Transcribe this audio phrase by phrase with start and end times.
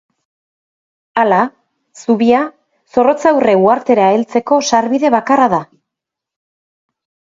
[1.23, 1.41] Hala,
[2.05, 2.41] zubia
[2.97, 5.65] Zorrotzaurre uhartera heltzeko sarbide bakarra da.